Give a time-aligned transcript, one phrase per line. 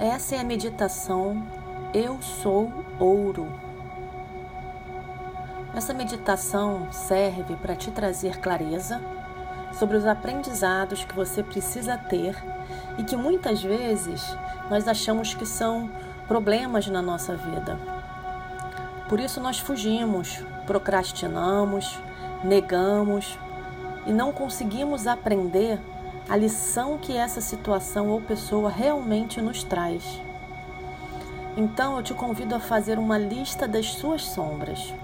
[0.00, 1.46] Essa é a meditação
[1.92, 3.46] Eu Sou Ouro.
[5.74, 8.98] Essa meditação serve para te trazer clareza
[9.74, 12.34] sobre os aprendizados que você precisa ter
[12.96, 14.24] e que muitas vezes
[14.70, 15.90] nós achamos que são
[16.26, 17.78] problemas na nossa vida.
[19.06, 21.98] Por isso nós fugimos, procrastinamos,
[22.42, 23.38] negamos
[24.06, 25.78] e não conseguimos aprender
[26.30, 30.22] a lição que essa situação ou pessoa realmente nos traz.
[31.56, 34.94] Então eu te convido a fazer uma lista das suas sombras.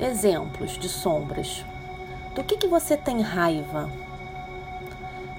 [0.00, 1.64] Exemplos de sombras.
[2.34, 3.88] Do que, que você tem raiva?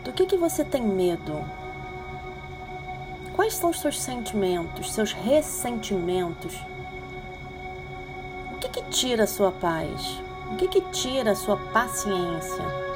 [0.05, 1.43] Do que, que você tem medo?
[3.35, 6.55] Quais são os seus sentimentos, seus ressentimentos?
[8.53, 10.21] O que, que tira a sua paz?
[10.53, 12.88] O que, que tira a sua paciência?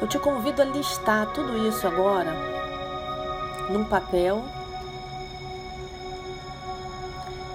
[0.00, 2.32] Eu te convido a listar tudo isso agora
[3.70, 4.44] num papel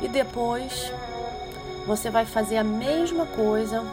[0.01, 0.91] e depois
[1.85, 3.83] você vai fazer a mesma coisa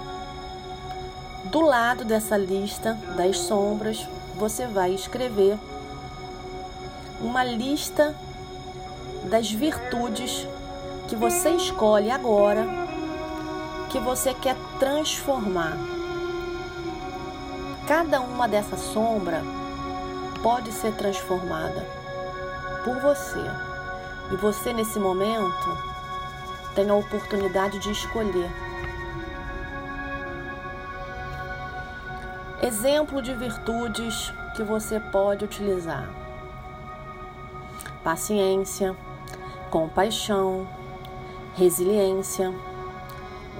[1.44, 5.58] do lado dessa lista das sombras, você vai escrever
[7.20, 8.14] uma lista
[9.24, 10.46] das virtudes
[11.08, 12.66] que você escolhe agora
[13.90, 15.95] que você quer transformar.
[17.86, 19.42] Cada uma dessa sombra
[20.42, 21.86] pode ser transformada
[22.84, 23.40] por você.
[24.32, 25.78] E você nesse momento
[26.74, 28.50] tem a oportunidade de escolher
[32.62, 36.08] Exemplo de virtudes que você pode utilizar:
[38.02, 38.96] paciência,
[39.70, 40.66] compaixão,
[41.54, 42.52] resiliência,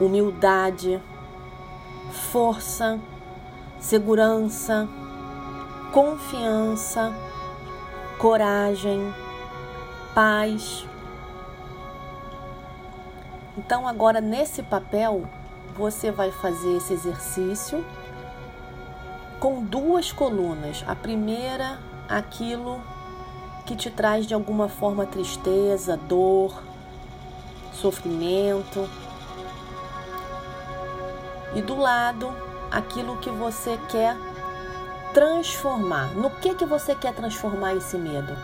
[0.01, 0.99] humildade,
[2.33, 2.99] força,
[3.87, 4.89] segurança,
[5.93, 7.15] confiança,
[8.19, 9.15] coragem,
[10.13, 10.85] paz.
[13.57, 15.29] Então, agora nesse papel,
[15.77, 17.85] você vai fazer esse exercício
[19.39, 20.85] com duas colunas.
[20.89, 22.83] A primeira, aquilo
[23.65, 26.61] que te traz de alguma forma tristeza, dor,
[27.73, 28.91] sofrimento.
[31.55, 32.35] E do lado,
[32.71, 34.17] aquilo que você quer
[35.13, 36.09] transformar.
[36.15, 38.37] No que que você quer transformar esse medo?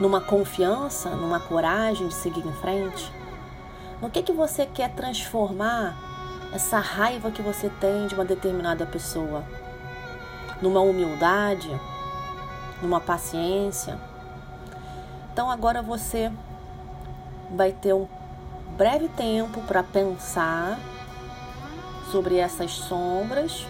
[0.00, 3.12] Numa confiança, numa coragem de seguir em frente?
[4.02, 5.96] No que que você quer transformar
[6.52, 9.44] essa raiva que você tem de uma determinada pessoa,
[10.60, 11.70] numa humildade,
[12.82, 13.98] numa paciência.
[15.32, 16.32] Então agora você
[17.54, 18.06] vai ter um
[18.76, 20.78] breve tempo para pensar
[22.10, 23.66] sobre essas sombras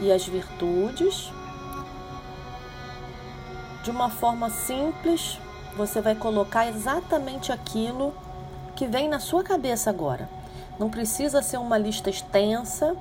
[0.00, 1.32] e as virtudes.
[3.82, 5.38] De uma forma simples,
[5.76, 8.14] você vai colocar exatamente aquilo
[8.74, 10.28] que vem na sua cabeça agora.
[10.78, 12.96] Não precisa ser uma lista extensa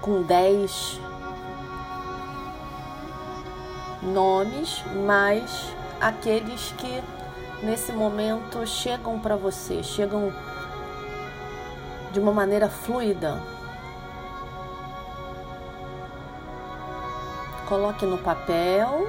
[0.00, 1.00] com 10
[4.02, 7.02] nomes, mas aqueles que
[7.62, 10.32] nesse momento chegam para você, chegam
[12.12, 13.40] de uma maneira fluida.
[17.68, 19.08] Coloque no papel.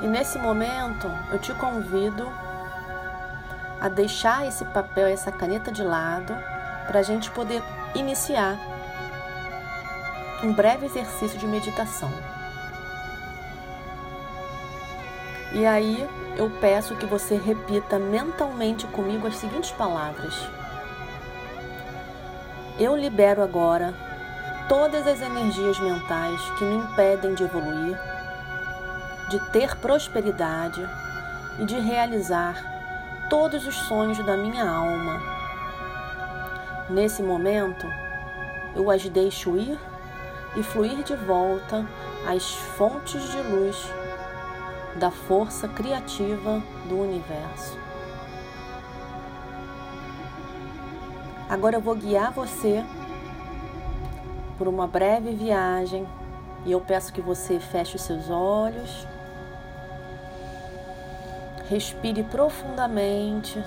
[0.00, 2.28] E nesse momento eu te convido
[3.80, 6.34] a deixar esse papel, essa caneta de lado,
[6.86, 7.62] para a gente poder
[7.94, 8.56] iniciar
[10.42, 12.10] um breve exercício de meditação.
[15.54, 20.34] E aí eu peço que você repita mentalmente comigo as seguintes palavras:
[22.78, 23.94] Eu libero agora
[24.66, 27.98] todas as energias mentais que me impedem de evoluir,
[29.28, 30.82] de ter prosperidade
[31.58, 32.56] e de realizar
[33.28, 35.20] todos os sonhos da minha alma.
[36.88, 37.86] Nesse momento,
[38.74, 39.78] eu as deixo ir
[40.56, 41.86] e fluir de volta
[42.26, 44.01] às fontes de luz
[44.96, 47.78] da força criativa do universo.
[51.48, 52.84] Agora eu vou guiar você
[54.58, 56.06] por uma breve viagem
[56.64, 59.06] e eu peço que você feche os seus olhos
[61.72, 63.58] Respire profundamente,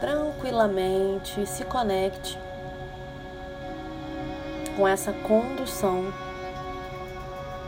[0.00, 2.38] tranquilamente e se conecte
[4.74, 6.10] com essa condução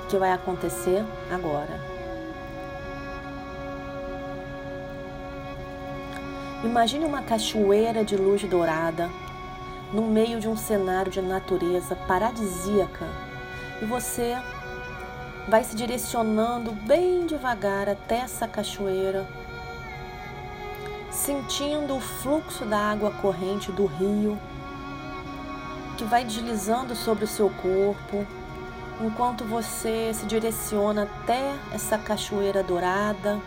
[0.08, 1.87] que vai acontecer agora.
[6.64, 9.08] Imagine uma cachoeira de luz dourada
[9.92, 13.06] no meio de um cenário de natureza paradisíaca
[13.80, 14.36] E você
[15.48, 19.26] vai se direcionando bem devagar até essa cachoeira,
[21.10, 24.38] sentindo o fluxo da água corrente do rio
[25.96, 28.26] que vai deslizando sobre o seu corpo,
[29.00, 33.40] enquanto você se direciona até essa cachoeira dourada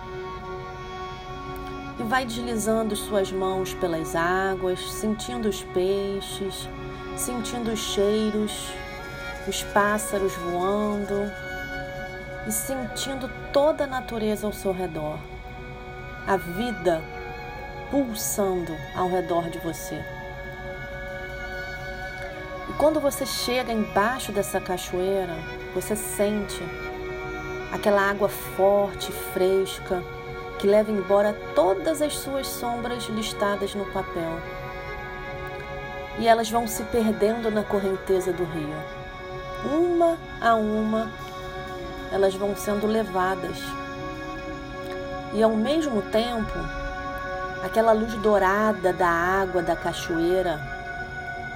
[2.12, 6.68] vai deslizando suas mãos pelas águas, sentindo os peixes,
[7.16, 8.68] sentindo os cheiros,
[9.48, 11.32] os pássaros voando
[12.46, 15.18] e sentindo toda a natureza ao seu redor,
[16.28, 17.02] a vida
[17.90, 20.04] pulsando ao redor de você.
[22.70, 25.38] E quando você chega embaixo dessa cachoeira,
[25.74, 26.62] você sente
[27.72, 30.04] aquela água forte, fresca,
[30.62, 34.40] que leva embora todas as suas sombras listadas no papel.
[36.20, 38.76] E elas vão se perdendo na correnteza do rio.
[39.66, 41.12] Uma a uma,
[42.12, 43.58] elas vão sendo levadas.
[45.34, 46.54] E ao mesmo tempo,
[47.64, 50.62] aquela luz dourada da água da cachoeira,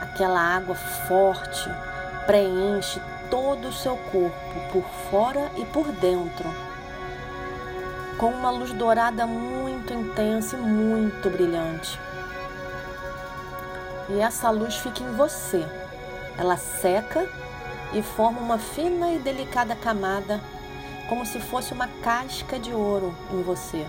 [0.01, 0.73] aquela água
[1.07, 1.69] forte,
[2.25, 2.99] preenche
[3.29, 6.74] todo o seu corpo, por fora e por dentro
[8.17, 11.99] com uma luz dourada muito intensa e muito brilhante.
[14.09, 15.65] E essa luz fica em você.
[16.37, 17.27] Ela seca
[17.93, 20.39] e forma uma fina e delicada camada,
[21.09, 23.85] como se fosse uma casca de ouro em você.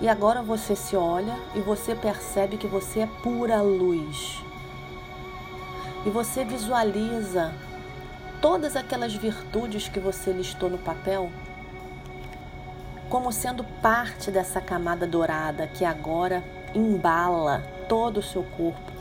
[0.00, 4.42] E agora você se olha e você percebe que você é pura luz.
[6.06, 7.52] E você visualiza
[8.40, 11.30] todas aquelas virtudes que você listou no papel
[13.10, 18.92] como sendo parte dessa camada dourada que agora embala todo o seu corpo,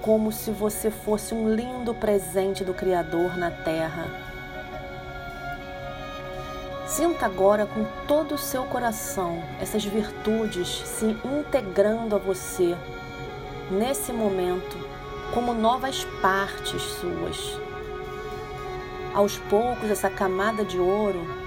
[0.00, 4.06] como se você fosse um lindo presente do Criador na terra.
[6.86, 12.74] Sinta agora com todo o seu coração essas virtudes se integrando a você
[13.70, 14.78] nesse momento
[15.34, 17.58] como novas partes suas.
[19.14, 21.42] Aos poucos, essa camada de ouro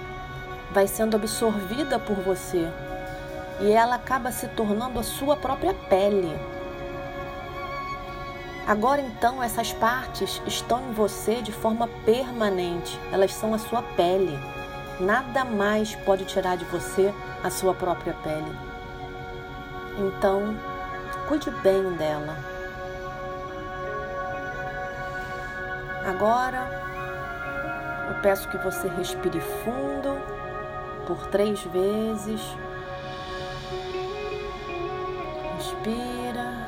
[0.71, 2.67] vai sendo absorvida por você
[3.59, 6.37] e ela acaba se tornando a sua própria pele.
[8.67, 14.37] Agora então essas partes estão em você de forma permanente, elas são a sua pele.
[14.99, 17.13] Nada mais pode tirar de você
[17.43, 18.57] a sua própria pele.
[19.97, 20.57] Então,
[21.27, 22.37] cuide bem dela.
[26.05, 26.67] Agora,
[28.09, 30.17] eu peço que você respire fundo
[31.05, 32.41] por três vezes.
[35.55, 36.67] Respira.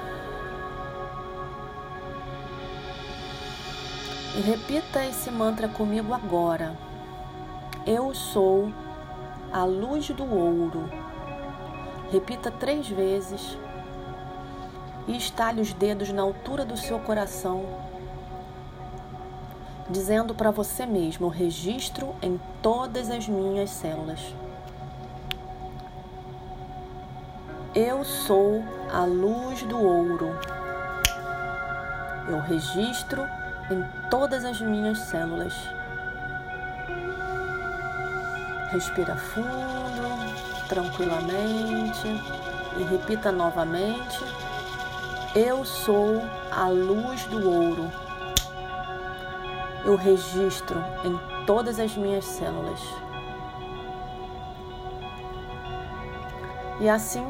[4.36, 6.76] E repita esse mantra comigo agora.
[7.86, 8.72] Eu sou
[9.52, 10.90] a luz do ouro.
[12.12, 13.58] Repita três vezes
[15.08, 17.66] e estale os dedos na altura do seu coração
[19.90, 24.20] dizendo para você mesmo: registro em todas as minhas células.
[27.74, 30.30] Eu sou a luz do ouro.
[32.28, 33.22] Eu registro
[33.70, 35.54] em todas as minhas células.
[38.72, 42.08] Respira fundo, tranquilamente
[42.78, 44.24] e repita novamente:
[45.36, 48.07] Eu sou a luz do ouro
[49.88, 52.82] eu registro em todas as minhas células.
[56.82, 57.26] E assim,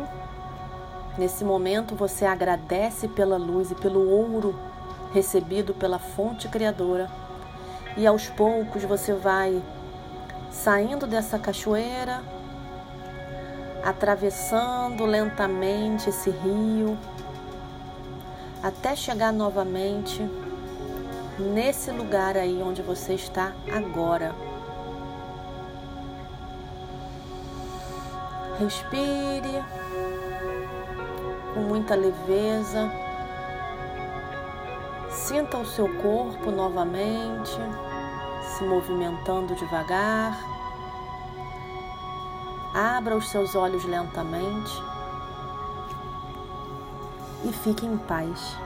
[1.20, 4.60] nesse momento, você agradece pela luz e pelo ouro
[5.14, 7.08] recebido pela fonte criadora.
[7.96, 9.62] E aos poucos você vai
[10.50, 12.24] saindo dessa cachoeira,
[13.84, 16.98] atravessando lentamente esse rio,
[18.64, 20.28] até chegar novamente
[21.40, 24.34] nesse lugar aí onde você está agora.
[28.60, 29.64] Respire
[31.54, 32.90] com muita leveza.
[35.10, 37.60] Sinta o seu corpo novamente
[38.58, 40.38] se movimentando devagar.
[42.74, 44.84] Abra os seus olhos lentamente
[47.44, 48.58] e fique em paz.